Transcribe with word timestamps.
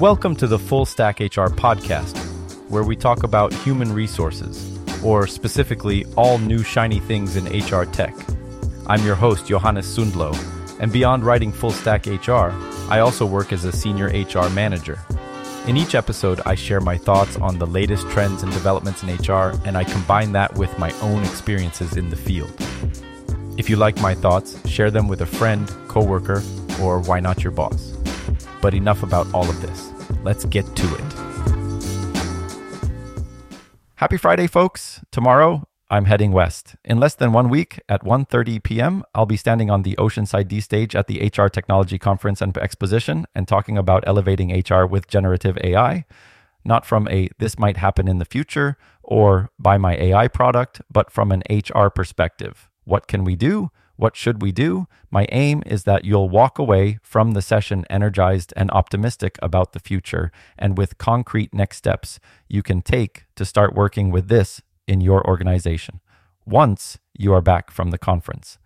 Welcome 0.00 0.34
to 0.36 0.46
the 0.46 0.58
Full 0.58 0.86
Stack 0.86 1.20
HR 1.20 1.52
podcast, 1.52 2.16
where 2.70 2.84
we 2.84 2.96
talk 2.96 3.22
about 3.22 3.52
human 3.52 3.92
resources, 3.92 4.78
or 5.04 5.26
specifically 5.26 6.06
all 6.16 6.38
new 6.38 6.62
shiny 6.62 7.00
things 7.00 7.36
in 7.36 7.44
HR 7.44 7.84
tech. 7.84 8.14
I'm 8.86 9.04
your 9.04 9.14
host, 9.14 9.46
Johannes 9.46 9.86
Sundlo, 9.94 10.34
and 10.80 10.90
beyond 10.90 11.22
writing 11.22 11.52
Full 11.52 11.72
Stack 11.72 12.06
HR, 12.06 12.50
I 12.88 13.00
also 13.00 13.26
work 13.26 13.52
as 13.52 13.66
a 13.66 13.72
senior 13.72 14.06
HR 14.06 14.48
manager. 14.48 14.98
In 15.66 15.76
each 15.76 15.94
episode, 15.94 16.40
I 16.46 16.54
share 16.54 16.80
my 16.80 16.96
thoughts 16.96 17.36
on 17.36 17.58
the 17.58 17.66
latest 17.66 18.08
trends 18.08 18.42
and 18.42 18.50
developments 18.52 19.02
in 19.02 19.14
HR, 19.14 19.52
and 19.66 19.76
I 19.76 19.84
combine 19.84 20.32
that 20.32 20.54
with 20.54 20.78
my 20.78 20.92
own 21.02 21.22
experiences 21.24 21.98
in 21.98 22.08
the 22.08 22.16
field. 22.16 22.56
If 23.58 23.68
you 23.68 23.76
like 23.76 24.00
my 24.00 24.14
thoughts, 24.14 24.66
share 24.66 24.90
them 24.90 25.08
with 25.08 25.20
a 25.20 25.26
friend, 25.26 25.68
coworker, 25.88 26.42
or 26.80 27.00
why 27.00 27.20
not 27.20 27.44
your 27.44 27.52
boss. 27.52 27.89
But 28.60 28.74
enough 28.74 29.02
about 29.02 29.32
all 29.32 29.48
of 29.48 29.60
this. 29.60 29.92
Let's 30.22 30.44
get 30.44 30.64
to 30.76 30.94
it. 30.94 31.20
Happy 33.96 34.16
Friday, 34.16 34.46
folks. 34.46 35.00
Tomorrow, 35.12 35.68
I'm 35.90 36.04
heading 36.04 36.30
west. 36.30 36.76
In 36.84 36.98
less 36.98 37.16
than 37.16 37.32
one 37.32 37.48
week 37.48 37.80
at 37.88 38.04
1:30 38.04 38.62
p.m., 38.62 39.02
I'll 39.14 39.26
be 39.26 39.36
standing 39.36 39.70
on 39.70 39.82
the 39.82 39.96
Oceanside 39.96 40.46
D 40.46 40.60
stage 40.60 40.94
at 40.94 41.08
the 41.08 41.18
HR 41.26 41.48
Technology 41.48 41.98
Conference 41.98 42.40
and 42.40 42.56
Exposition 42.56 43.26
and 43.34 43.48
talking 43.48 43.76
about 43.76 44.04
elevating 44.06 44.52
HR 44.52 44.86
with 44.86 45.08
generative 45.08 45.58
AI, 45.64 46.04
not 46.64 46.86
from 46.86 47.08
a 47.08 47.28
this 47.38 47.58
might 47.58 47.76
happen 47.76 48.06
in 48.06 48.18
the 48.18 48.24
future 48.24 48.76
or 49.02 49.50
buy 49.58 49.76
my 49.78 49.96
AI 49.96 50.28
product, 50.28 50.80
but 50.88 51.10
from 51.10 51.32
an 51.32 51.42
HR 51.50 51.88
perspective. 51.88 52.70
What 52.84 53.08
can 53.08 53.24
we 53.24 53.34
do? 53.34 53.70
What 54.00 54.16
should 54.16 54.40
we 54.40 54.50
do? 54.50 54.86
My 55.10 55.26
aim 55.30 55.62
is 55.66 55.84
that 55.84 56.06
you'll 56.06 56.30
walk 56.30 56.58
away 56.58 56.98
from 57.02 57.32
the 57.32 57.42
session 57.42 57.84
energized 57.90 58.50
and 58.56 58.70
optimistic 58.70 59.38
about 59.42 59.74
the 59.74 59.78
future 59.78 60.32
and 60.58 60.78
with 60.78 60.96
concrete 60.96 61.52
next 61.52 61.76
steps 61.76 62.18
you 62.48 62.62
can 62.62 62.80
take 62.80 63.24
to 63.36 63.44
start 63.44 63.74
working 63.74 64.10
with 64.10 64.28
this 64.28 64.62
in 64.88 65.02
your 65.02 65.22
organization 65.28 66.00
once 66.46 66.96
you 67.12 67.34
are 67.34 67.42
back 67.42 67.70
from 67.70 67.90
the 67.90 67.98
conference. 67.98 68.56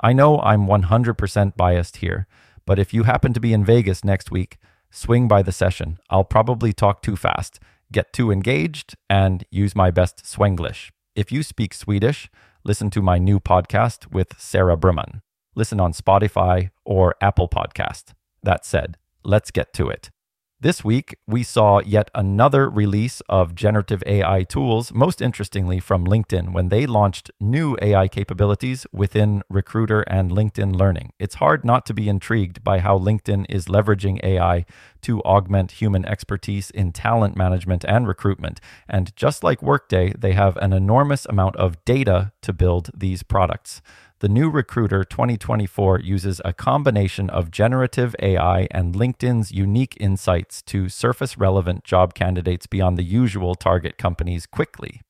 I 0.00 0.12
know 0.12 0.38
I'm 0.40 0.68
100% 0.68 1.56
biased 1.56 1.96
here, 1.96 2.28
but 2.64 2.78
if 2.78 2.94
you 2.94 3.02
happen 3.02 3.32
to 3.32 3.40
be 3.40 3.52
in 3.52 3.64
Vegas 3.64 4.04
next 4.04 4.30
week, 4.30 4.56
swing 4.92 5.26
by 5.26 5.42
the 5.42 5.50
session. 5.50 5.98
I'll 6.10 6.22
probably 6.22 6.72
talk 6.72 7.02
too 7.02 7.16
fast, 7.16 7.58
get 7.90 8.12
too 8.12 8.30
engaged, 8.30 8.94
and 9.10 9.44
use 9.50 9.74
my 9.74 9.90
best 9.90 10.24
Swenglish. 10.24 10.92
If 11.16 11.32
you 11.32 11.42
speak 11.42 11.74
Swedish, 11.74 12.30
listen 12.66 12.90
to 12.90 13.00
my 13.00 13.16
new 13.16 13.38
podcast 13.38 14.12
with 14.12 14.34
Sarah 14.38 14.76
Brumman. 14.76 15.22
Listen 15.54 15.78
on 15.78 15.92
Spotify 15.92 16.70
or 16.84 17.14
Apple 17.20 17.48
Podcast. 17.48 18.06
That 18.42 18.64
said, 18.64 18.96
let's 19.22 19.52
get 19.52 19.72
to 19.74 19.88
it. 19.88 20.10
This 20.58 20.82
week, 20.82 21.18
we 21.26 21.42
saw 21.42 21.80
yet 21.80 22.10
another 22.14 22.70
release 22.70 23.20
of 23.28 23.54
generative 23.54 24.02
AI 24.06 24.42
tools, 24.44 24.90
most 24.90 25.20
interestingly 25.20 25.80
from 25.80 26.06
LinkedIn, 26.06 26.54
when 26.54 26.70
they 26.70 26.86
launched 26.86 27.30
new 27.38 27.76
AI 27.82 28.08
capabilities 28.08 28.86
within 28.90 29.42
Recruiter 29.50 30.00
and 30.00 30.30
LinkedIn 30.30 30.74
Learning. 30.74 31.12
It's 31.18 31.34
hard 31.34 31.62
not 31.62 31.84
to 31.86 31.94
be 31.94 32.08
intrigued 32.08 32.64
by 32.64 32.78
how 32.78 32.98
LinkedIn 32.98 33.44
is 33.50 33.66
leveraging 33.66 34.24
AI 34.24 34.64
to 35.02 35.20
augment 35.24 35.72
human 35.72 36.06
expertise 36.06 36.70
in 36.70 36.90
talent 36.90 37.36
management 37.36 37.84
and 37.84 38.08
recruitment. 38.08 38.58
And 38.88 39.14
just 39.14 39.44
like 39.44 39.60
Workday, 39.62 40.14
they 40.18 40.32
have 40.32 40.56
an 40.56 40.72
enormous 40.72 41.26
amount 41.26 41.56
of 41.56 41.84
data 41.84 42.32
to 42.40 42.54
build 42.54 42.90
these 42.96 43.22
products. 43.22 43.82
The 44.20 44.28
new 44.30 44.48
Recruiter 44.48 45.04
2024 45.04 46.00
uses 46.00 46.40
a 46.42 46.54
combination 46.54 47.28
of 47.28 47.50
generative 47.50 48.16
AI 48.18 48.66
and 48.70 48.94
LinkedIn's 48.94 49.52
unique 49.52 49.94
insights 50.00 50.62
to 50.62 50.88
surface 50.88 51.36
relevant 51.36 51.84
job 51.84 52.14
candidates 52.14 52.66
beyond 52.66 52.96
the 52.96 53.02
usual 53.02 53.54
target 53.54 53.98
companies 53.98 54.46
quickly. 54.46 55.02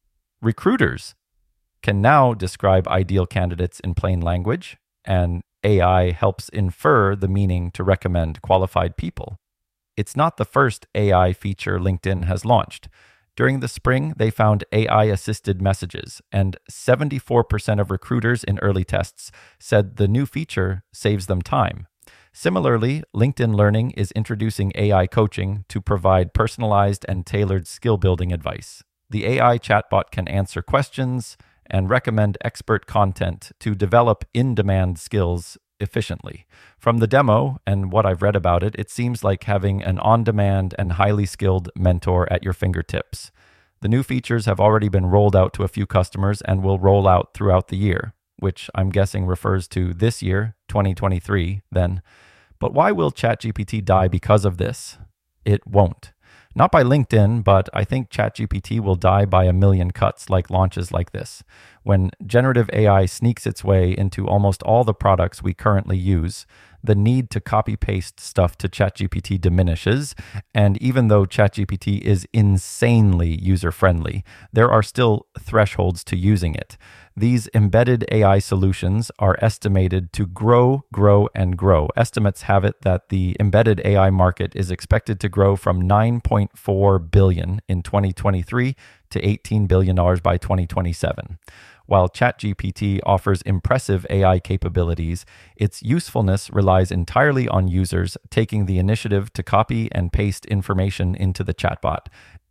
Recruiters 0.43 1.15
can 1.85 2.03
now 2.03 2.35
describe 2.35 2.89
ideal 2.89 3.27
candidates 3.27 3.79
in 3.79 3.95
plain 3.95 4.21
language, 4.21 4.77
and 5.05 5.41
AI 5.63 6.11
helps 6.11 6.49
infer 6.49 7.15
the 7.15 7.29
meaning 7.29 7.71
to 7.71 7.85
recommend 7.85 8.43
qualified 8.43 8.97
people. 8.97 9.37
It's 9.97 10.17
not 10.17 10.37
the 10.37 10.45
first 10.45 10.89
AI 10.97 11.33
feature 11.33 11.79
LinkedIn 11.79 12.25
has 12.25 12.45
launched. 12.45 12.89
During 13.37 13.61
the 13.61 13.69
spring, 13.69 14.15
they 14.17 14.31
found 14.31 14.65
AI 14.73 15.05
assisted 15.05 15.61
messages, 15.61 16.23
and 16.33 16.57
74% 16.71 17.81
of 17.81 17.91
recruiters 17.91 18.43
in 18.43 18.59
early 18.61 18.85
tests 18.85 19.31
said 19.61 19.97
the 19.97 20.09
new 20.09 20.25
feature 20.25 20.85
saves 20.93 21.27
them 21.27 21.43
time. 21.43 21.87
Similarly, 22.33 23.03
LinkedIn 23.15 23.55
Learning 23.55 23.91
is 23.93 24.11
introducing 24.13 24.73
AI 24.75 25.07
coaching 25.07 25.65
to 25.69 25.81
provide 25.83 26.35
personalized 26.35 27.05
and 27.09 27.27
tailored 27.27 27.67
skill 27.67 27.99
building 27.99 28.33
advice. 28.33 28.83
The 29.11 29.27
AI 29.27 29.59
chatbot 29.59 30.11
can 30.11 30.29
answer 30.29 30.63
questions 30.63 31.37
and 31.67 31.91
recommend 31.91 32.39
expert 32.45 32.87
content 32.87 33.53
to 33.61 33.75
develop 33.75 34.25
in 34.33 34.55
demand 34.55 34.99
skills 34.99 35.59
efficiently. 35.81 36.47
From 36.79 36.99
the 36.99 37.07
demo 37.07 37.59
and 37.67 37.93
what 37.93 38.07
I've 38.07 38.23
read 38.23 38.37
about 38.37 38.63
it, 38.63 38.75
it 38.79 38.91
seems 38.91 39.25
like 39.25 39.45
having 39.45 39.83
an 39.83 39.99
on 39.99 40.25
demand 40.25 40.75
and 40.79 40.93
highly 40.93 41.27
skilled 41.27 41.71
mentor 41.77 42.31
at 42.33 42.43
your 42.43 42.53
fingertips. 42.53 43.31
The 43.83 43.89
new 43.89 44.03
features 44.03 44.47
have 44.47 44.61
already 44.61 44.89
been 44.89 45.07
rolled 45.07 45.37
out 45.37 45.53
to 45.55 45.63
a 45.63 45.69
few 45.69 45.87
customers 45.87 46.41
and 46.43 46.63
will 46.63 46.79
roll 46.79 47.07
out 47.07 47.35
throughout 47.35 47.69
the 47.69 47.77
year, 47.77 48.15
which 48.39 48.71
I'm 48.75 48.91
guessing 48.91 49.27
refers 49.27 49.69
to 49.69 49.93
this 49.93 50.23
year, 50.23 50.57
2023, 50.69 51.63
then. 51.71 52.03
But 52.59 52.73
why 52.73 52.93
will 52.93 53.13
ChatGPT 53.13 53.85
die 53.85 54.09
because 54.09 54.45
of 54.45 54.57
this? 54.57 54.99
It 55.45 55.67
won't. 55.67 56.13
Not 56.59 56.73
by 56.73 56.83
LinkedIn, 56.83 57.45
but 57.45 57.69
I 57.75 57.85
think 57.85 58.09
ChatGPT 58.09 58.81
will 58.81 58.95
die 58.95 59.27
by 59.27 59.45
a 59.45 59.53
million 59.53 59.91
cuts 59.91 60.31
like 60.31 60.49
launches 60.49 60.91
like 60.91 61.13
this. 61.13 61.45
When 61.83 62.11
generative 62.25 62.71
AI 62.73 63.05
sneaks 63.05 63.47
its 63.47 63.63
way 63.63 63.95
into 63.95 64.27
almost 64.27 64.63
all 64.63 64.83
the 64.83 64.95
products 64.95 65.43
we 65.43 65.53
currently 65.53 65.99
use, 65.99 66.47
the 66.87 66.95
need 66.95 67.31
to 67.31 67.41
copy 67.41 67.77
paste 67.77 68.21
stuff 68.21 68.57
to 68.59 68.69
ChatGPT 68.69 69.41
diminishes. 69.41 70.15
And 70.55 70.81
even 70.83 71.09
though 71.09 71.27
ChatGPT 71.27 72.01
is 72.01 72.27
insanely 72.33 73.39
user 73.41 73.71
friendly, 73.71 74.25
there 74.53 74.71
are 74.71 74.83
still 74.83 75.27
thresholds 75.39 76.03
to 76.05 76.17
using 76.17 76.55
it. 76.55 76.77
These 77.19 77.49
embedded 77.55 78.05
AI 78.13 78.41
solutions 78.41 79.11
are 79.19 79.39
estimated 79.41 80.13
to 80.15 80.27
grow, 80.27 80.85
grow, 80.93 81.29
and 81.35 81.57
grow. 81.57 81.89
Estimates 81.97 82.43
have 82.43 82.63
it 82.63 82.83
that 82.83 83.09
the 83.09 83.35
embedded 83.41 83.81
AI 83.87 84.11
market 84.11 84.55
is 84.55 84.71
expected 84.71 85.19
to 85.21 85.31
grow 85.31 85.57
from 85.57 85.83
9.4 85.83 87.11
billion 87.11 87.63
in 87.69 87.83
2023 87.83 88.77
to 89.11 89.27
18 89.27 89.67
billion 89.67 89.97
dollars 89.97 90.21
by 90.21 90.37
2027. 90.37 91.39
While 91.87 92.09
ChatGPT 92.09 93.01
offers 93.07 93.43
impressive 93.43 94.05
AI 94.11 94.41
capabilities, 94.41 95.25
its 95.57 95.83
usefulness 95.83 96.51
relies 96.51 96.91
entirely 96.91 97.49
on 97.49 97.69
users 97.69 98.17
taking 98.29 98.67
the 98.67 98.79
initiative 98.79 99.33
to 99.35 99.43
copy 99.43 99.89
and 99.93 100.13
paste 100.13 100.47
information 100.47 101.15
into 101.15 101.45
the 101.45 101.55
chatbot. 101.55 102.07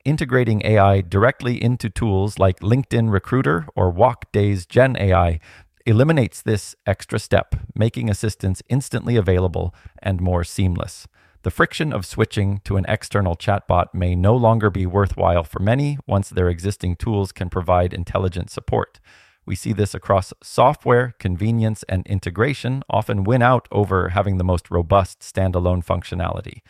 Integrating 0.06 0.62
AI 0.66 1.02
directly 1.02 1.62
into 1.62 1.90
tools 1.90 2.40
like 2.40 2.60
LinkedIn 2.60 3.12
Recruiter 3.12 3.68
or 3.76 3.92
Workday's 3.92 4.66
Gen 4.66 4.96
AI 4.98 5.40
eliminates 5.86 6.42
this 6.42 6.76
extra 6.86 7.20
step, 7.20 7.56
making 7.76 8.10
assistance 8.10 8.62
instantly 8.70 9.18
available 9.18 9.76
and 10.02 10.22
more 10.22 10.44
seamless. 10.44 11.08
The 11.46 11.52
friction 11.52 11.94
of 11.94 12.08
switching 12.08 12.60
to 12.64 12.76
an 12.76 12.88
external 12.88 13.36
chatbot 13.36 13.94
may 13.94 14.16
no 14.16 14.36
longer 14.36 14.72
be 14.72 14.88
worthwhile 14.88 15.44
for 15.44 15.60
many 15.60 16.00
once 16.08 16.28
their 16.28 16.50
existing 16.50 16.96
tools 16.96 17.32
can 17.32 17.52
provide 17.52 17.94
intelligent 17.94 18.50
support. 18.50 19.00
We 19.46 19.54
see 19.54 19.72
this 19.72 19.94
across 19.94 20.34
software, 20.42 21.14
convenience, 21.20 21.84
and 21.88 22.04
integration 22.08 22.82
often 22.90 23.24
win 23.24 23.44
out 23.44 23.68
over 23.72 24.10
having 24.10 24.38
the 24.38 24.44
most 24.44 24.72
robust 24.72 25.20
standalone 25.20 25.86
functionality. 25.86 26.62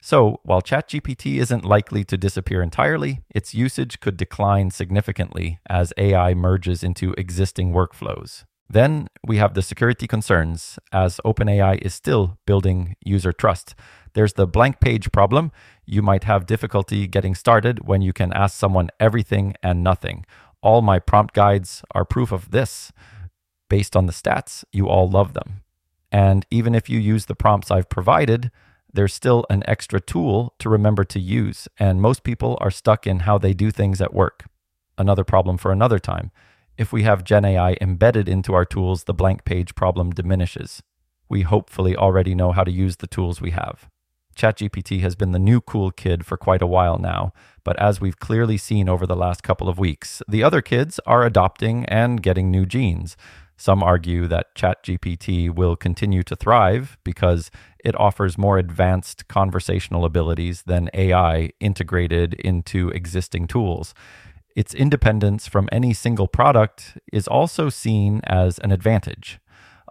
So, 0.00 0.38
while 0.44 0.62
ChatGPT 0.62 1.40
isn't 1.40 1.64
likely 1.64 2.04
to 2.04 2.16
disappear 2.16 2.62
entirely, 2.62 3.22
its 3.30 3.52
usage 3.52 3.98
could 3.98 4.16
decline 4.16 4.70
significantly 4.70 5.58
as 5.68 5.92
AI 5.96 6.34
merges 6.34 6.84
into 6.84 7.14
existing 7.18 7.72
workflows. 7.72 8.44
Then 8.72 9.08
we 9.26 9.38
have 9.38 9.54
the 9.54 9.62
security 9.62 10.06
concerns, 10.06 10.78
as 10.92 11.20
OpenAI 11.24 11.78
is 11.82 11.92
still 11.92 12.38
building 12.46 12.94
user 13.04 13.32
trust. 13.32 13.74
There's 14.14 14.34
the 14.34 14.46
blank 14.46 14.80
page 14.80 15.12
problem. 15.12 15.52
You 15.86 16.02
might 16.02 16.24
have 16.24 16.46
difficulty 16.46 17.06
getting 17.06 17.34
started 17.34 17.86
when 17.86 18.02
you 18.02 18.12
can 18.12 18.32
ask 18.32 18.58
someone 18.58 18.90
everything 18.98 19.54
and 19.62 19.82
nothing. 19.82 20.24
All 20.62 20.82
my 20.82 20.98
prompt 20.98 21.34
guides 21.34 21.82
are 21.92 22.04
proof 22.04 22.32
of 22.32 22.50
this. 22.50 22.92
Based 23.68 23.96
on 23.96 24.06
the 24.06 24.12
stats, 24.12 24.64
you 24.72 24.88
all 24.88 25.08
love 25.08 25.32
them. 25.32 25.62
And 26.12 26.44
even 26.50 26.74
if 26.74 26.90
you 26.90 26.98
use 26.98 27.26
the 27.26 27.36
prompts 27.36 27.70
I've 27.70 27.88
provided, 27.88 28.50
there's 28.92 29.14
still 29.14 29.46
an 29.48 29.62
extra 29.68 30.00
tool 30.00 30.54
to 30.58 30.68
remember 30.68 31.04
to 31.04 31.20
use, 31.20 31.68
and 31.78 32.02
most 32.02 32.24
people 32.24 32.58
are 32.60 32.70
stuck 32.70 33.06
in 33.06 33.20
how 33.20 33.38
they 33.38 33.54
do 33.54 33.70
things 33.70 34.00
at 34.00 34.12
work. 34.12 34.46
Another 34.98 35.24
problem 35.24 35.56
for 35.56 35.70
another 35.70 36.00
time. 36.00 36.32
If 36.76 36.92
we 36.92 37.04
have 37.04 37.24
Gen 37.24 37.44
AI 37.44 37.76
embedded 37.80 38.28
into 38.28 38.54
our 38.54 38.64
tools, 38.64 39.04
the 39.04 39.14
blank 39.14 39.44
page 39.44 39.74
problem 39.74 40.10
diminishes. 40.10 40.82
We 41.28 41.42
hopefully 41.42 41.94
already 41.94 42.34
know 42.34 42.52
how 42.52 42.64
to 42.64 42.72
use 42.72 42.96
the 42.96 43.06
tools 43.06 43.40
we 43.40 43.52
have. 43.52 43.88
ChatGPT 44.40 45.02
has 45.02 45.14
been 45.16 45.32
the 45.32 45.38
new 45.38 45.60
cool 45.60 45.90
kid 45.90 46.24
for 46.24 46.38
quite 46.38 46.62
a 46.62 46.66
while 46.66 46.96
now, 46.96 47.34
but 47.62 47.78
as 47.78 48.00
we've 48.00 48.18
clearly 48.18 48.56
seen 48.56 48.88
over 48.88 49.06
the 49.06 49.14
last 49.14 49.42
couple 49.42 49.68
of 49.68 49.78
weeks, 49.78 50.22
the 50.26 50.42
other 50.42 50.62
kids 50.62 50.98
are 51.04 51.26
adopting 51.26 51.84
and 51.84 52.22
getting 52.22 52.50
new 52.50 52.64
genes. 52.64 53.18
Some 53.58 53.82
argue 53.82 54.26
that 54.28 54.54
ChatGPT 54.54 55.54
will 55.54 55.76
continue 55.76 56.22
to 56.22 56.34
thrive 56.34 56.96
because 57.04 57.50
it 57.84 57.94
offers 58.00 58.38
more 58.38 58.56
advanced 58.56 59.28
conversational 59.28 60.06
abilities 60.06 60.62
than 60.62 60.88
AI 60.94 61.50
integrated 61.60 62.32
into 62.32 62.88
existing 62.88 63.46
tools. 63.46 63.92
Its 64.56 64.72
independence 64.72 65.48
from 65.48 65.68
any 65.70 65.92
single 65.92 66.28
product 66.28 66.96
is 67.12 67.28
also 67.28 67.68
seen 67.68 68.22
as 68.24 68.58
an 68.60 68.72
advantage, 68.72 69.38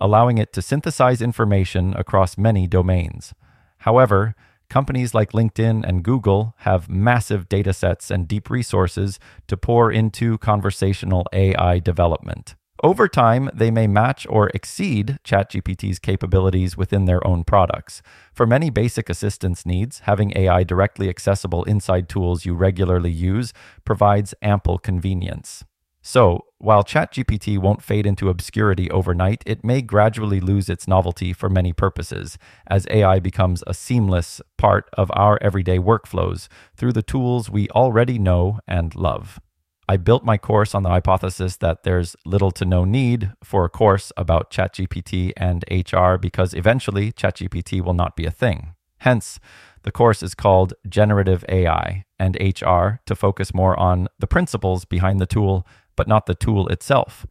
allowing 0.01 0.39
it 0.39 0.51
to 0.53 0.63
synthesize 0.63 1.21
information 1.21 1.93
across 1.93 2.35
many 2.35 2.65
domains. 2.65 3.35
However, 3.79 4.35
companies 4.69 5.13
like 5.13 5.31
LinkedIn 5.31 5.83
and 5.87 6.03
Google 6.03 6.53
have 6.59 6.89
massive 6.89 7.49
data 7.49 7.73
sets 7.73 8.11
and 8.11 8.27
deep 8.27 8.49
resources 8.49 9.19
to 9.47 9.57
pour 9.57 9.91
into 9.91 10.37
conversational 10.37 11.25
AI 11.33 11.79
development. 11.79 12.55
Over 12.81 13.09
time, 13.09 13.49
they 13.53 13.71
may 13.71 13.87
match 13.87 14.25
or 14.29 14.49
exceed 14.49 15.19
ChatGPT's 15.25 15.99
capabilities 15.99 16.77
within 16.77 17.05
their 17.05 17.25
own 17.27 17.43
products. 17.43 18.01
For 18.33 18.45
many 18.47 18.69
basic 18.69 19.09
assistance 19.09 19.65
needs, 19.65 19.99
having 19.99 20.31
AI 20.33 20.63
directly 20.63 21.09
accessible 21.09 21.65
inside 21.65 22.07
tools 22.07 22.45
you 22.45 22.53
regularly 22.53 23.11
use 23.11 23.51
provides 23.83 24.33
ample 24.41 24.77
convenience. 24.77 25.65
So, 26.01 26.45
while 26.59 26.83
ChatGPT 26.83 27.57
won't 27.57 27.81
fade 27.81 28.05
into 28.05 28.29
obscurity 28.29 28.91
overnight, 28.91 29.43
it 29.45 29.63
may 29.63 29.81
gradually 29.81 30.41
lose 30.41 30.67
its 30.67 30.89
novelty 30.89 31.31
for 31.31 31.49
many 31.49 31.71
purposes 31.71 32.37
as 32.67 32.85
AI 32.89 33.19
becomes 33.19 33.63
a 33.65 33.73
seamless 33.73 34.41
part 34.57 34.89
of 34.93 35.09
our 35.13 35.39
everyday 35.41 35.79
workflows 35.79 36.49
through 36.75 36.91
the 36.91 37.01
tools 37.01 37.49
we 37.49 37.69
already 37.69 38.19
know 38.19 38.59
and 38.67 38.93
love. 38.93 39.39
I 39.87 39.95
built 39.95 40.25
my 40.25 40.37
course 40.37 40.75
on 40.75 40.83
the 40.83 40.89
hypothesis 40.89 41.55
that 41.57 41.83
there's 41.83 42.17
little 42.25 42.51
to 42.51 42.65
no 42.65 42.83
need 42.83 43.31
for 43.41 43.63
a 43.63 43.69
course 43.69 44.11
about 44.17 44.51
ChatGPT 44.51 45.31
and 45.37 45.63
HR 45.71 46.17
because 46.17 46.53
eventually 46.53 47.11
ChatGPT 47.13 47.81
will 47.81 47.95
not 47.95 48.17
be 48.17 48.25
a 48.25 48.31
thing. 48.31 48.75
Hence, 48.99 49.39
the 49.83 49.91
course 49.91 50.21
is 50.21 50.35
called 50.35 50.73
Generative 50.87 51.45
AI 51.47 52.03
and 52.19 52.37
HR 52.39 52.99
to 53.05 53.15
focus 53.15 53.53
more 53.53 53.79
on 53.79 54.09
the 54.19 54.27
principles 54.27 54.83
behind 54.83 55.19
the 55.19 55.25
tool, 55.25 55.65
but 55.99 56.07
not 56.07 56.27
the 56.27 56.33
tool 56.33 56.69
itself. 56.69 57.25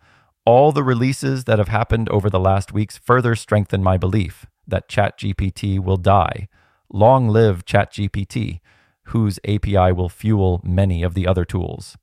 All 0.45 0.73
the 0.73 0.83
releases 0.83 1.45
that 1.45 1.59
have 1.59 1.69
happened 1.69 2.07
over 2.11 2.29
the 2.29 2.39
last 2.39 2.71
weeks 2.71 2.99
further 2.99 3.35
strengthen 3.35 3.83
my 3.83 3.97
belief 3.97 4.45
that 4.67 4.91
ChatGPT 4.91 5.79
will 5.83 5.97
die. 5.97 6.49
Long 6.93 7.31
live 7.31 7.65
ChatGPT, 7.65 8.61
whose 9.05 9.41
API 9.49 9.91
will 9.93 10.11
fuel 10.11 10.61
many 10.63 11.03
of 11.03 11.15
the 11.15 11.27
other 11.27 11.47
tools. 11.47 11.97